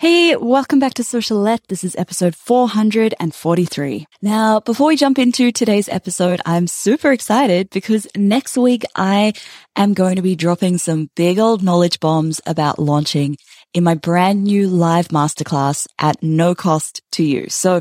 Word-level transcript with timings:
Hey, 0.00 0.36
welcome 0.36 0.78
back 0.78 0.94
to 0.94 1.02
Socialette. 1.02 1.66
This 1.66 1.82
is 1.82 1.96
episode 1.96 2.36
443. 2.36 4.06
Now, 4.22 4.60
before 4.60 4.86
we 4.86 4.96
jump 4.96 5.18
into 5.18 5.50
today's 5.50 5.88
episode, 5.88 6.40
I'm 6.46 6.68
super 6.68 7.10
excited 7.10 7.68
because 7.70 8.06
next 8.16 8.56
week 8.56 8.84
I 8.94 9.32
am 9.74 9.94
going 9.94 10.14
to 10.14 10.22
be 10.22 10.36
dropping 10.36 10.78
some 10.78 11.10
big 11.16 11.40
old 11.40 11.64
knowledge 11.64 11.98
bombs 11.98 12.40
about 12.46 12.78
launching 12.78 13.38
in 13.74 13.82
my 13.82 13.96
brand 13.96 14.44
new 14.44 14.68
live 14.68 15.08
masterclass 15.08 15.88
at 15.98 16.22
no 16.22 16.54
cost 16.54 17.02
to 17.12 17.24
you. 17.24 17.48
So 17.48 17.80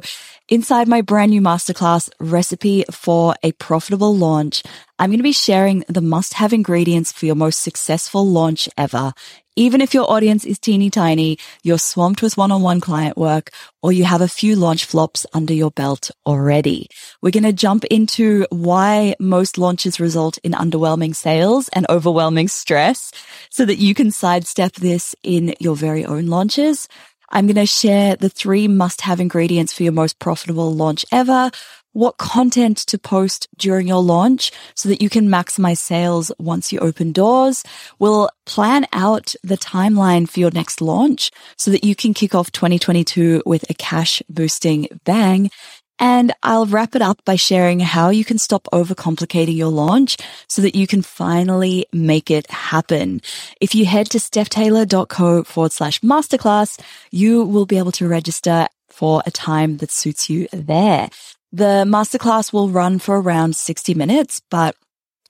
inside 0.49 0.87
my 0.87 1.01
brand 1.01 1.31
new 1.31 1.41
masterclass 1.41 2.09
recipe 2.19 2.85
for 2.91 3.35
a 3.43 3.51
profitable 3.53 4.15
launch, 4.15 4.63
I'm 4.99 5.09
going 5.09 5.19
to 5.19 5.23
be 5.23 5.31
sharing 5.31 5.83
the 5.87 6.01
must 6.01 6.33
have 6.35 6.53
ingredients 6.53 7.11
for 7.11 7.25
your 7.25 7.35
most 7.35 7.61
successful 7.61 8.25
launch 8.25 8.69
ever 8.77 9.13
even 9.57 9.81
if 9.81 9.91
your 9.91 10.09
audience 10.09 10.45
is 10.45 10.59
teeny 10.59 10.91
tiny, 10.91 11.39
you're 11.63 11.79
swamped 11.79 12.21
with 12.21 12.37
one-on-one 12.37 12.79
client 12.79 13.17
work, 13.17 13.49
or 13.81 13.91
you 13.91 14.03
have 14.03 14.21
a 14.21 14.27
few 14.27 14.55
launch 14.55 14.85
flops 14.85 15.25
under 15.33 15.51
your 15.51 15.71
belt 15.71 16.11
already. 16.27 16.87
We're 17.23 17.31
going 17.31 17.43
to 17.43 17.53
jump 17.53 17.83
into 17.85 18.45
why 18.51 19.15
most 19.19 19.57
launches 19.57 19.99
result 19.99 20.37
in 20.43 20.51
underwhelming 20.51 21.15
sales 21.15 21.69
and 21.69 21.87
overwhelming 21.89 22.49
stress 22.49 23.11
so 23.49 23.65
that 23.65 23.79
you 23.79 23.95
can 23.95 24.11
sidestep 24.11 24.73
this 24.73 25.15
in 25.23 25.55
your 25.59 25.75
very 25.75 26.05
own 26.05 26.27
launches. 26.27 26.87
I'm 27.29 27.47
going 27.47 27.55
to 27.55 27.65
share 27.65 28.15
the 28.15 28.29
three 28.29 28.67
must 28.67 29.01
have 29.01 29.19
ingredients 29.19 29.73
for 29.73 29.83
your 29.83 29.93
most 29.93 30.19
profitable 30.19 30.73
launch 30.73 31.05
ever 31.11 31.51
what 31.97 32.17
content 32.17 32.77
to 32.77 32.95
post 32.95 33.47
during 33.57 33.87
your 33.87 34.03
launch 34.03 34.51
so 34.75 34.87
that 34.87 35.01
you 35.01 35.09
can 35.09 35.27
maximize 35.29 35.79
sales 35.79 36.31
once 36.37 36.71
you 36.71 36.77
open 36.77 37.11
doors. 37.11 37.63
We'll 37.97 38.29
plan 38.45 38.85
out 38.93 39.33
the 39.43 39.57
timeline 39.57 40.29
for 40.29 40.39
your 40.39 40.51
next 40.51 40.79
launch 40.79 41.31
so 41.57 41.71
that 41.71 41.83
you 41.83 41.95
can 41.95 42.13
kick 42.13 42.35
off 42.35 42.51
2022 42.51 43.41
with 43.47 43.67
a 43.71 43.73
cash 43.73 44.21
boosting 44.29 44.87
bang. 45.05 45.49
And 45.99 46.33
I'll 46.43 46.65
wrap 46.65 46.95
it 46.95 47.01
up 47.01 47.23
by 47.25 47.35
sharing 47.35 47.79
how 47.79 48.09
you 48.09 48.23
can 48.23 48.37
stop 48.37 48.67
overcomplicating 48.71 49.55
your 49.55 49.69
launch 49.69 50.17
so 50.47 50.61
that 50.61 50.75
you 50.75 50.87
can 50.87 51.01
finally 51.01 51.87
make 51.91 52.29
it 52.29 52.49
happen. 52.51 53.21
If 53.59 53.73
you 53.73 53.85
head 53.85 54.09
to 54.11 54.19
stephtaylor.co 54.19 55.43
forward 55.43 55.71
slash 55.71 56.01
masterclass, 56.01 56.79
you 57.11 57.43
will 57.43 57.65
be 57.65 57.77
able 57.77 57.91
to 57.93 58.07
register 58.07 58.67
for 58.89 59.23
a 59.25 59.31
time 59.31 59.77
that 59.77 59.91
suits 59.91 60.29
you 60.29 60.47
there. 60.51 61.09
The 61.51 61.85
masterclass 61.87 62.51
will 62.51 62.69
run 62.69 62.99
for 62.99 63.19
around 63.19 63.55
60 63.55 63.93
minutes, 63.93 64.41
but 64.51 64.75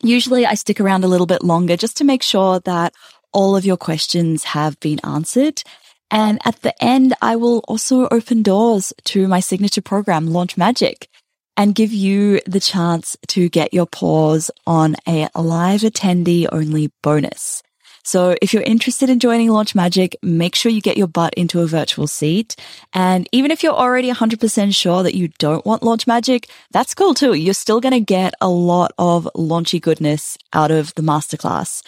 usually 0.01 0.45
I 0.45 0.55
stick 0.55 0.79
around 0.79 1.03
a 1.03 1.07
little 1.07 1.27
bit 1.27 1.43
longer 1.43 1.77
just 1.77 1.97
to 1.97 2.03
make 2.03 2.23
sure 2.23 2.59
that 2.61 2.93
all 3.31 3.55
of 3.55 3.65
your 3.65 3.77
questions 3.77 4.43
have 4.43 4.79
been 4.79 4.99
answered. 5.03 5.61
And 6.09 6.39
at 6.45 6.61
the 6.61 6.73
end, 6.83 7.13
I 7.21 7.35
will 7.35 7.59
also 7.67 8.07
open 8.09 8.43
doors 8.43 8.93
to 9.05 9.27
my 9.27 9.39
signature 9.39 9.81
program, 9.81 10.27
Launch 10.27 10.57
Magic, 10.57 11.09
and 11.57 11.75
give 11.75 11.91
you 11.91 12.39
the 12.45 12.59
chance 12.59 13.17
to 13.29 13.49
get 13.49 13.73
your 13.73 13.87
paws 13.87 14.51
on 14.65 14.95
a 15.07 15.29
live 15.35 15.81
attendee 15.81 16.47
only 16.51 16.91
bonus. 17.01 17.63
So 18.07 18.37
if 18.41 18.53
you're 18.53 18.63
interested 18.63 19.09
in 19.09 19.19
joining 19.19 19.49
Launch 19.49 19.75
Magic, 19.75 20.15
make 20.21 20.55
sure 20.55 20.71
you 20.71 20.79
get 20.79 20.95
your 20.95 21.07
butt 21.07 21.33
into 21.33 21.59
a 21.59 21.67
virtual 21.67 22.07
seat. 22.07 22.55
And 22.93 23.27
even 23.33 23.51
if 23.51 23.63
you're 23.63 23.73
already 23.73 24.09
100% 24.09 24.73
sure 24.73 25.03
that 25.03 25.13
you 25.13 25.27
don't 25.39 25.65
want 25.65 25.83
Launch 25.83 26.07
Magic, 26.07 26.49
that's 26.71 26.95
cool 26.95 27.13
too. 27.13 27.33
You're 27.33 27.53
still 27.53 27.81
going 27.81 27.91
to 27.91 27.99
get 27.99 28.33
a 28.39 28.47
lot 28.47 28.93
of 28.97 29.27
launchy 29.35 29.81
goodness 29.81 30.37
out 30.53 30.71
of 30.71 30.95
the 30.95 31.01
masterclass. 31.01 31.81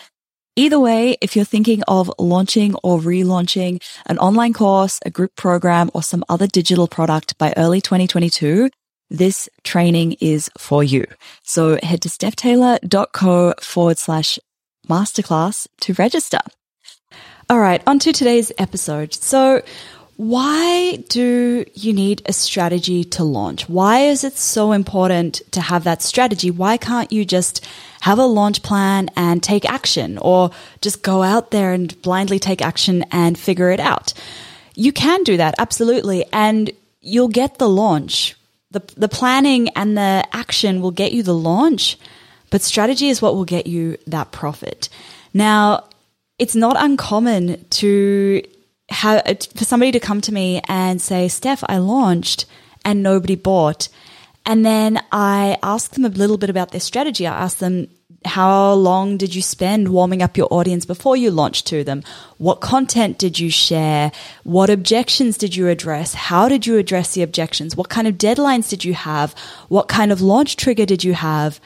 Either 0.60 0.78
way, 0.78 1.16
if 1.22 1.38
you're 1.38 1.46
thinking 1.46 1.82
of 1.88 2.12
launching 2.20 2.76
or 2.84 3.00
relaunching 3.00 3.82
an 4.08 4.18
online 4.18 4.52
course, 4.52 5.00
a 5.06 5.10
group 5.10 5.34
program, 5.38 5.90
or 5.94 6.04
some 6.04 6.22
other 6.28 6.48
digital 6.48 6.86
product 6.86 7.38
by 7.38 7.54
early 7.56 7.80
2022, 7.80 8.70
this 9.10 9.48
training 9.64 10.18
is 10.20 10.52
for 10.58 10.84
you. 10.84 11.06
So 11.44 11.80
head 11.82 12.02
to 12.02 12.10
stephtaylor.co 12.10 13.54
forward 13.62 13.98
slash 13.98 14.38
masterclass 14.90 15.66
to 15.80 15.94
register. 15.94 16.42
All 17.50 17.60
right, 17.60 17.82
on 17.88 17.98
to 18.00 18.12
today's 18.12 18.52
episode. 18.58 19.14
So, 19.14 19.62
why 20.18 20.98
do 21.08 21.64
you 21.74 21.94
need 21.94 22.22
a 22.26 22.34
strategy 22.34 23.06
to 23.06 23.24
launch? 23.24 23.70
Why 23.70 24.02
is 24.02 24.26
it 24.26 24.36
so 24.36 24.74
important 24.74 25.42
to 25.54 25.62
have 25.62 25.86
that 25.86 26.02
strategy? 26.02 26.52
Why 26.52 26.76
can't 26.76 27.14
you 27.14 27.24
just 27.24 27.66
have 28.02 28.20
a 28.20 28.26
launch 28.26 28.64
plan 28.64 29.10
and 29.16 29.42
take 29.44 29.70
action 29.70 30.18
or 30.18 30.52
just 30.82 31.04
go 31.04 31.24
out 31.24 31.52
there 31.52 31.74
and 31.74 32.02
blindly 32.02 32.40
take 32.40 32.62
action 32.62 33.04
and 33.12 33.38
figure 33.38 33.72
it 33.72 33.80
out? 33.80 34.14
You 34.76 34.94
can 34.94 35.24
do 35.24 35.38
that, 35.38 35.56
absolutely. 35.58 36.26
And 36.32 36.72
you'll 37.02 37.28
get 37.28 37.58
the 37.58 37.70
launch. 37.70 38.36
The, 38.72 38.82
the 38.96 39.10
planning 39.10 39.70
and 39.70 39.98
the 39.98 40.24
action 40.32 40.82
will 40.82 40.92
get 40.92 41.12
you 41.12 41.24
the 41.24 41.34
launch 41.34 41.98
but 42.50 42.62
strategy 42.62 43.10
is 43.10 43.22
what 43.22 43.36
will 43.36 43.46
get 43.46 43.68
you 43.68 43.98
that 44.08 44.32
profit. 44.32 44.90
Now, 45.34 45.86
it's 46.38 46.56
not 46.56 46.76
uncommon 46.80 47.66
to 47.66 48.42
have 48.90 49.24
for 49.56 49.66
somebody 49.66 49.92
to 49.92 50.00
come 50.00 50.22
to 50.22 50.34
me 50.34 50.62
and 50.68 51.02
say, 51.02 51.28
Steph, 51.28 51.64
I 51.68 51.78
launched 51.78 52.46
and 52.84 53.04
nobody 53.04 53.36
bought. 53.36 53.90
And 54.50 54.66
then 54.66 55.00
I 55.12 55.60
ask 55.62 55.92
them 55.92 56.06
a 56.06 56.10
little 56.10 56.40
bit 56.40 56.50
about 56.50 56.72
their 56.72 56.82
strategy. 56.82 57.28
I 57.28 57.38
ask 57.38 57.60
them, 57.60 57.88
how 58.26 58.74
long 58.74 59.16
did 59.16 59.36
you 59.36 59.44
spend 59.44 59.90
warming 59.90 60.24
up 60.24 60.38
your 60.38 60.48
audience 60.50 60.86
before 60.86 61.16
you 61.16 61.30
launched 61.30 61.68
to 61.68 61.84
them? 61.84 62.02
What 62.40 62.60
content 62.60 63.20
did 63.20 63.38
you 63.38 63.52
share? 63.52 64.12
What 64.44 64.72
objections 64.72 65.38
did 65.38 65.56
you 65.56 65.68
address? 65.68 66.16
How 66.16 66.50
did 66.50 66.66
you 66.66 66.80
address 66.80 67.14
the 67.14 67.22
objections? 67.22 67.78
What 67.78 67.90
kind 67.90 68.08
of 68.08 68.16
deadlines 68.16 68.72
did 68.72 68.84
you 68.84 68.96
have? 68.96 69.36
What 69.68 69.88
kind 69.88 70.12
of 70.12 70.20
launch 70.20 70.58
trigger 70.58 70.88
did 70.88 71.04
you 71.04 71.14
have? 71.14 71.60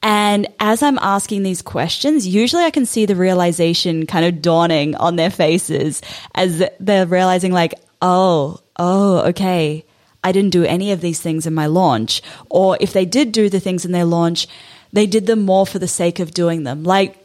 And 0.00 0.46
as 0.60 0.80
I'm 0.80 1.00
asking 1.00 1.42
these 1.42 1.60
questions, 1.60 2.24
usually 2.24 2.62
I 2.62 2.70
can 2.70 2.86
see 2.86 3.04
the 3.04 3.16
realization 3.16 4.06
kind 4.06 4.24
of 4.24 4.40
dawning 4.40 4.94
on 4.94 5.16
their 5.16 5.30
faces 5.30 6.00
as 6.36 6.62
they're 6.78 7.04
realizing 7.04 7.50
like, 7.50 7.74
oh, 8.00 8.60
oh, 8.76 9.28
okay. 9.30 9.84
I 10.24 10.32
didn't 10.32 10.50
do 10.50 10.64
any 10.64 10.92
of 10.92 11.00
these 11.00 11.20
things 11.20 11.46
in 11.46 11.54
my 11.54 11.66
launch. 11.66 12.22
Or 12.48 12.76
if 12.80 12.92
they 12.92 13.04
did 13.04 13.32
do 13.32 13.48
the 13.48 13.60
things 13.60 13.84
in 13.84 13.92
their 13.92 14.04
launch, 14.04 14.46
they 14.92 15.06
did 15.06 15.26
them 15.26 15.40
more 15.40 15.66
for 15.66 15.78
the 15.78 15.88
sake 15.88 16.20
of 16.20 16.32
doing 16.32 16.64
them. 16.64 16.84
Like, 16.84 17.16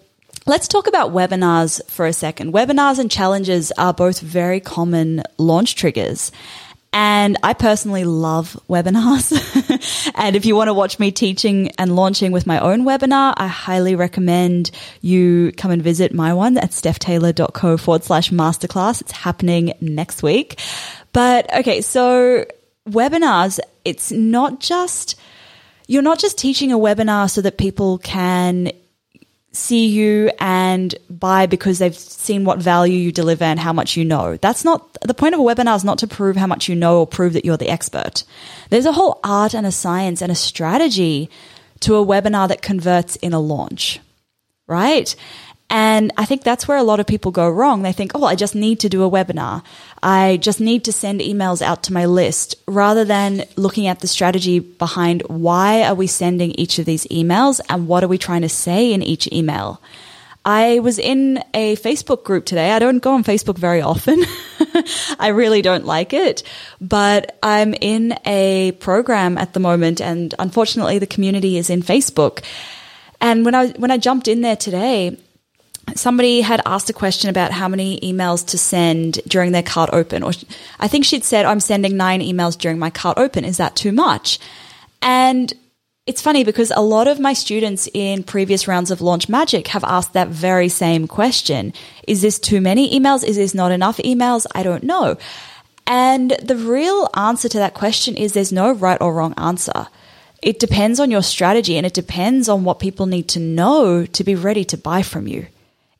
let's 0.46 0.68
talk 0.68 0.88
about 0.88 1.12
webinars 1.12 1.81
for 1.90 2.06
a 2.06 2.13
second. 2.13 2.53
Webinars 2.53 3.00
and 3.00 3.12
challenges 3.12 3.72
are 3.78 3.94
both 3.94 4.19
very 4.19 4.59
common 4.59 5.24
launch 5.38 5.75
triggers. 5.75 6.31
And 6.94 7.38
I 7.44 7.53
personally 7.53 8.06
love 8.06 8.59
webinars. 8.69 10.12
and 10.16 10.35
if 10.35 10.46
you 10.46 10.56
want 10.56 10.69
to 10.69 10.74
watch 10.74 10.97
me 10.97 11.12
teaching 11.12 11.69
and 11.78 11.96
launching 11.96 12.31
with 12.31 12.47
my 12.47 12.59
own 12.59 12.85
webinar, 12.85 13.34
I 13.38 13.47
highly 13.47 13.96
recommend 13.96 14.72
you 15.02 15.52
come 15.58 15.70
and 15.70 15.84
visit 15.84 16.14
my 16.14 16.34
one 16.34 16.58
at 16.58 16.72
stephtaylor.co 16.72 17.78
forward 17.78 18.03
slash 18.03 18.32
masterclass. 18.32 19.02
It's 19.02 19.11
happening 19.11 19.73
next 19.82 20.23
week. 20.23 20.59
But 21.11 21.53
okay, 21.53 21.82
so 21.82 22.46
webinars, 22.87 23.59
it's 23.85 24.11
not 24.11 24.59
just, 24.59 25.16
you're 25.87 26.01
not 26.01 26.19
just 26.19 26.37
teaching 26.37 26.72
a 26.72 26.78
webinar 26.78 27.29
so 27.29 27.41
that 27.41 27.57
people 27.57 27.97
can 27.99 28.72
see 29.57 29.87
you 29.87 30.29
and 30.39 30.95
buy 31.09 31.45
because 31.45 31.79
they've 31.79 31.95
seen 31.95 32.45
what 32.45 32.59
value 32.59 32.97
you 32.97 33.11
deliver 33.11 33.43
and 33.43 33.59
how 33.59 33.73
much 33.73 33.97
you 33.97 34.05
know. 34.05 34.37
That's 34.37 34.63
not 34.63 34.97
the 35.01 35.13
point 35.13 35.34
of 35.34 35.39
a 35.39 35.43
webinar 35.43 35.75
is 35.75 35.84
not 35.84 35.97
to 35.99 36.07
prove 36.07 36.35
how 36.35 36.47
much 36.47 36.69
you 36.69 36.75
know 36.75 36.99
or 36.99 37.07
prove 37.07 37.34
that 37.34 37.43
you're 37.45 37.57
the 37.57 37.69
expert. 37.69 38.23
There's 38.69 38.85
a 38.85 38.91
whole 38.91 39.19
art 39.23 39.53
and 39.55 39.66
a 39.66 39.72
science 39.72 40.22
and 40.22 40.31
a 40.31 40.35
strategy 40.35 41.29
to 41.81 41.95
a 41.95 42.05
webinar 42.05 42.47
that 42.47 42.61
converts 42.61 43.16
in 43.17 43.33
a 43.33 43.40
launch, 43.40 43.99
right? 44.67 45.16
And 45.69 46.14
I 46.16 46.23
think 46.23 46.43
that's 46.43 46.67
where 46.67 46.78
a 46.78 46.84
lot 46.84 47.02
of 47.02 47.08
people 47.08 47.31
go 47.31 47.49
wrong. 47.49 47.81
They 47.81 47.91
think, 47.91 48.14
oh, 48.16 48.23
I 48.23 48.35
just 48.35 48.55
need 48.55 48.79
to 48.81 48.90
do 48.90 49.03
a 49.03 49.11
webinar. 49.11 49.64
I 50.02 50.37
just 50.37 50.61
need 50.61 50.85
to 50.85 50.93
send 50.93 51.19
emails 51.19 51.61
out 51.61 51.84
to 51.84 51.93
my 51.93 52.05
list 52.05 52.55
rather 52.67 53.03
than 53.03 53.43
looking 53.58 53.87
at 53.87 53.99
the 53.99 54.08
strategy 54.08 54.59
behind 54.59 55.23
why 55.28 55.84
are 55.84 55.96
we 55.96 56.08
sending 56.08 56.52
each 56.52 56.79
of 56.79 56.85
these 56.85 57.05
emails 57.08 57.59
and 57.67 57.87
what 57.87 58.03
are 58.03 58.08
we 58.08 58.17
trying 58.17 58.43
to 58.43 58.49
say 58.49 58.93
in 58.93 59.03
each 59.03 59.29
email. 59.34 59.81
I 60.46 60.79
was 60.79 60.97
in 60.97 61.43
a 61.53 61.75
Facebook 61.75 62.23
group 62.23 62.46
today. 62.46 62.72
I 62.72 62.79
don't 62.79 62.99
go 62.99 63.16
on 63.16 63.25
Facebook 63.25 63.58
very 63.58 63.81
often. 63.81 64.23
I 65.19 65.28
really 65.28 65.61
don't 65.61 65.85
like 65.85 66.14
it, 66.14 66.43
but 66.79 67.37
I'm 67.43 67.73
in 67.73 68.17
a 68.25 68.72
program 68.79 69.37
at 69.37 69.52
the 69.52 69.59
moment 69.59 69.99
and 69.99 70.34
unfortunately 70.40 70.99
the 70.99 71.08
community 71.08 71.58
is 71.58 71.69
in 71.69 71.81
Facebook. 71.81 72.46
And 73.19 73.43
when 73.43 73.55
I 73.55 73.69
when 73.72 73.91
I 73.91 73.97
jumped 73.97 74.29
in 74.29 74.40
there 74.40 74.55
today, 74.55 75.17
somebody 75.95 76.41
had 76.41 76.61
asked 76.66 76.89
a 76.89 76.93
question 76.93 77.29
about 77.29 77.51
how 77.51 77.67
many 77.67 77.99
emails 78.01 78.45
to 78.47 78.57
send 78.57 79.22
during 79.28 79.51
their 79.51 79.63
cart 79.63 79.89
open 79.93 80.23
or 80.23 80.31
I 80.79 80.87
think 80.87 81.05
she'd 81.05 81.23
said 81.23 81.45
I'm 81.45 81.59
sending 81.59 81.97
9 81.97 82.22
emails 82.22 82.57
during 82.57 82.79
my 82.79 82.89
cart 82.89 83.17
open. 83.17 83.45
Is 83.45 83.57
that 83.57 83.75
too 83.75 83.91
much? 83.91 84.39
And 85.01 85.53
it's 86.05 86.22
funny 86.22 86.45
because 86.45 86.72
a 86.72 86.81
lot 86.81 87.07
of 87.07 87.19
my 87.19 87.34
students 87.34 87.89
in 87.93 88.23
previous 88.23 88.67
rounds 88.67 88.91
of 88.91 89.01
Launch 89.01 89.28
Magic 89.28 89.67
have 89.67 89.84
asked 89.84 90.13
that 90.13 90.29
very 90.29 90.69
same 90.69 91.07
question. 91.07 91.73
Is 92.07 92.22
this 92.22 92.40
too 92.40 92.61
many 92.61 92.97
emails? 92.97 93.25
Is 93.25 93.35
this 93.35 93.53
not 93.53 93.73
enough 93.73 93.97
emails? 93.97 94.45
I 94.55 94.63
don't 94.63 94.83
know. 94.83 95.17
And 95.85 96.31
the 96.41 96.55
real 96.55 97.09
answer 97.13 97.49
to 97.49 97.57
that 97.57 97.73
question 97.73 98.16
is 98.16 98.31
there's 98.31 98.53
no 98.53 98.72
right 98.72 99.01
or 99.01 99.13
wrong 99.13 99.33
answer. 99.37 99.87
It 100.41 100.59
depends 100.59 100.99
on 100.99 101.11
your 101.11 101.23
strategy 101.23 101.75
and 101.78 101.85
it 101.85 101.93
depends 101.93 102.47
on 102.47 102.63
what 102.63 102.79
people 102.79 103.05
need 103.05 103.28
to 103.29 103.40
know 103.40 104.05
to 104.05 104.23
be 104.23 104.35
ready 104.35 104.63
to 104.66 104.78
buy 104.78 105.01
from 105.01 105.28
you. 105.28 105.47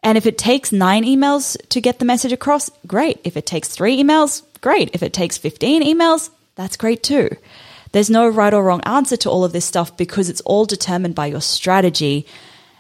And 0.04 0.18
if 0.18 0.26
it 0.26 0.38
takes 0.38 0.72
nine 0.72 1.04
emails 1.04 1.58
to 1.70 1.82
get 1.82 2.00
the 2.00 2.06
message 2.06 2.32
across, 2.32 2.70
great. 2.86 3.20
If 3.24 3.36
it 3.36 3.46
takes 3.46 3.70
three 3.70 4.02
emails, 4.02 4.44
great. 4.62 4.92
If 4.94 5.04
it 5.04 5.14
takes 5.14 5.38
15 5.38 5.84
emails, 5.84 6.30
that's 6.56 6.78
great 6.78 7.04
too. 7.04 7.30
There's 7.92 8.10
no 8.10 8.28
right 8.28 8.54
or 8.54 8.64
wrong 8.64 8.82
answer 8.82 9.18
to 9.18 9.30
all 9.30 9.44
of 9.44 9.54
this 9.54 9.66
stuff 9.66 9.98
because 9.98 10.30
it's 10.30 10.42
all 10.42 10.66
determined 10.66 11.16
by 11.16 11.28
your 11.28 11.42
strategy. 11.42 12.26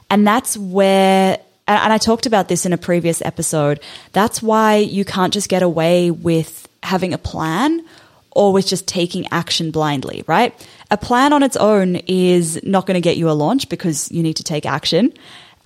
And 0.09 0.27
that's 0.27 0.57
where, 0.57 1.39
and 1.67 1.93
I 1.93 1.97
talked 1.97 2.25
about 2.25 2.49
this 2.49 2.65
in 2.65 2.73
a 2.73 2.77
previous 2.77 3.21
episode, 3.21 3.79
that's 4.11 4.41
why 4.41 4.77
you 4.77 5.05
can't 5.05 5.33
just 5.33 5.49
get 5.49 5.63
away 5.63 6.11
with 6.11 6.67
having 6.83 7.13
a 7.13 7.17
plan 7.17 7.83
or 8.31 8.53
with 8.53 8.67
just 8.67 8.87
taking 8.87 9.27
action 9.31 9.71
blindly, 9.71 10.23
right? 10.27 10.53
A 10.91 10.97
plan 10.97 11.33
on 11.33 11.41
its 11.41 11.57
own 11.57 11.95
is 12.07 12.61
not 12.63 12.85
going 12.85 12.95
to 12.95 13.01
get 13.01 13.17
you 13.17 13.29
a 13.29 13.31
launch 13.31 13.67
because 13.69 14.11
you 14.11 14.21
need 14.21 14.35
to 14.35 14.43
take 14.43 14.65
action. 14.65 15.11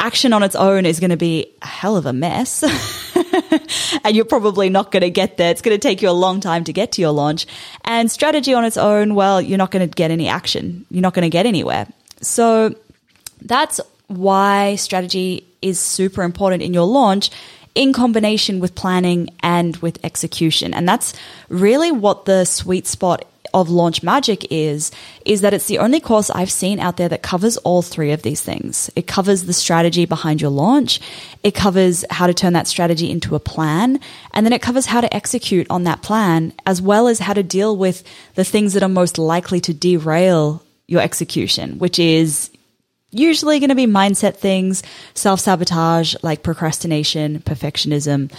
Action 0.01 0.33
on 0.33 0.41
its 0.41 0.55
own 0.55 0.87
is 0.87 0.99
going 0.99 1.11
to 1.11 1.17
be 1.17 1.53
a 1.61 1.67
hell 1.67 1.95
of 1.95 2.07
a 2.07 2.13
mess. 2.13 2.63
and 4.03 4.15
you're 4.15 4.25
probably 4.25 4.67
not 4.67 4.91
going 4.91 5.01
to 5.01 5.11
get 5.11 5.37
there. 5.37 5.51
It's 5.51 5.61
going 5.61 5.75
to 5.75 5.79
take 5.79 6.01
you 6.01 6.09
a 6.09 6.11
long 6.11 6.39
time 6.39 6.63
to 6.63 6.73
get 6.73 6.93
to 6.93 7.01
your 7.01 7.11
launch. 7.11 7.45
And 7.85 8.09
strategy 8.09 8.53
on 8.55 8.65
its 8.65 8.77
own, 8.77 9.13
well, 9.13 9.39
you're 9.39 9.59
not 9.59 9.69
going 9.69 9.87
to 9.87 9.95
get 9.95 10.09
any 10.09 10.27
action. 10.27 10.87
You're 10.89 11.03
not 11.03 11.13
going 11.13 11.23
to 11.23 11.29
get 11.29 11.45
anywhere. 11.45 11.87
So 12.21 12.75
that's 13.43 13.79
why 14.07 14.75
strategy 14.75 15.45
is 15.61 15.79
super 15.79 16.23
important 16.23 16.63
in 16.63 16.73
your 16.73 16.87
launch 16.87 17.29
in 17.75 17.93
combination 17.93 18.59
with 18.59 18.75
planning 18.75 19.29
and 19.41 19.77
with 19.77 20.03
execution. 20.03 20.73
And 20.73 20.87
that's 20.87 21.13
really 21.47 21.91
what 21.91 22.25
the 22.25 22.45
sweet 22.45 22.87
spot 22.87 23.25
of 23.53 23.69
Launch 23.69 24.03
Magic 24.03 24.45
is, 24.51 24.91
is 25.25 25.41
that 25.41 25.53
it's 25.53 25.67
the 25.67 25.79
only 25.79 25.99
course 25.99 26.29
I've 26.29 26.51
seen 26.51 26.79
out 26.79 26.97
there 26.97 27.09
that 27.09 27.21
covers 27.21 27.57
all 27.57 27.81
three 27.81 28.11
of 28.11 28.21
these 28.21 28.41
things. 28.41 28.89
It 28.95 29.07
covers 29.07 29.43
the 29.43 29.53
strategy 29.53 30.05
behind 30.05 30.41
your 30.41 30.51
launch. 30.51 30.99
It 31.43 31.55
covers 31.55 32.05
how 32.09 32.27
to 32.27 32.33
turn 32.33 32.53
that 32.53 32.67
strategy 32.67 33.09
into 33.09 33.35
a 33.35 33.39
plan. 33.39 33.99
And 34.33 34.45
then 34.45 34.53
it 34.53 34.61
covers 34.61 34.85
how 34.85 35.01
to 35.01 35.13
execute 35.13 35.67
on 35.69 35.83
that 35.83 36.01
plan, 36.01 36.53
as 36.65 36.81
well 36.81 37.07
as 37.07 37.19
how 37.19 37.33
to 37.33 37.43
deal 37.43 37.75
with 37.75 38.03
the 38.35 38.43
things 38.43 38.73
that 38.73 38.83
are 38.83 38.89
most 38.89 39.17
likely 39.17 39.59
to 39.61 39.73
derail 39.73 40.63
your 40.87 41.01
execution, 41.01 41.79
which 41.79 41.99
is 41.99 42.51
usually 43.11 43.59
going 43.59 43.69
to 43.69 43.75
be 43.75 43.87
mindset 43.87 44.37
things, 44.37 44.83
self 45.13 45.39
sabotage 45.39 46.15
like 46.23 46.43
procrastination, 46.43 47.39
perfectionism, 47.39 48.31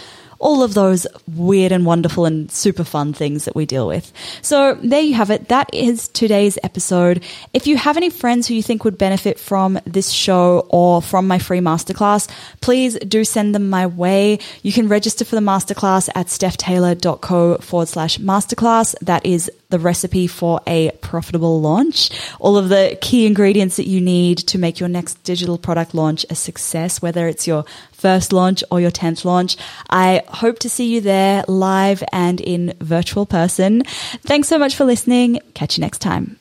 all 0.43 0.61
of 0.61 0.73
those 0.73 1.07
weird 1.35 1.71
and 1.71 1.85
wonderful 1.85 2.25
and 2.25 2.51
super 2.51 2.83
fun 2.83 3.13
things 3.13 3.45
that 3.45 3.55
we 3.55 3.65
deal 3.65 3.87
with. 3.87 4.11
So 4.41 4.77
there 4.83 5.01
you 5.01 5.13
have 5.13 5.31
it. 5.31 5.47
That 5.47 5.73
is 5.73 6.09
today's 6.09 6.59
episode. 6.63 7.23
If 7.53 7.65
you 7.65 7.77
have 7.77 7.95
any 7.95 8.09
friends 8.09 8.47
who 8.47 8.53
you 8.53 8.61
think 8.61 8.83
would 8.83 8.97
benefit 8.97 9.39
from 9.39 9.79
this 9.85 10.09
show 10.09 10.67
or 10.69 11.01
from 11.01 11.27
my 11.27 11.39
free 11.39 11.61
masterclass, 11.61 12.29
please 12.59 12.99
do 12.99 13.23
send 13.23 13.55
them 13.55 13.69
my 13.69 13.87
way. 13.87 14.37
You 14.61 14.73
can 14.73 14.89
register 14.89 15.23
for 15.23 15.35
the 15.35 15.41
masterclass 15.41 16.09
at 16.13 16.27
stephtaylor.co 16.27 17.57
forward 17.57 17.87
slash 17.87 18.17
masterclass. 18.17 18.95
That 19.01 19.25
is 19.25 19.49
the 19.69 19.79
recipe 19.79 20.27
for 20.27 20.61
a 20.67 20.91
profitable 21.01 21.59
launch, 21.59 22.11
all 22.39 22.57
of 22.57 22.69
the 22.69 22.95
key 23.01 23.25
ingredients 23.25 23.77
that 23.77 23.87
you 23.87 23.99
need 23.99 24.37
to 24.37 24.59
make 24.59 24.79
your 24.79 24.87
next 24.89 25.15
digital 25.23 25.57
product 25.57 25.95
launch 25.95 26.25
a 26.29 26.35
success, 26.35 27.01
whether 27.01 27.27
it's 27.27 27.47
your 27.47 27.65
first 28.03 28.33
launch 28.33 28.63
or 28.69 28.81
your 28.81 28.91
10th 28.91 29.23
launch. 29.23 29.55
I 29.89 30.23
hope 30.27 30.59
to 30.59 30.69
see 30.69 30.93
you 30.93 30.99
there 30.99 31.45
live 31.47 32.03
and 32.11 32.41
in 32.41 32.73
virtual 32.81 33.25
person. 33.25 33.83
Thanks 34.29 34.49
so 34.49 34.59
much 34.59 34.75
for 34.75 34.83
listening. 34.83 35.39
Catch 35.53 35.77
you 35.77 35.81
next 35.81 35.99
time. 35.99 36.37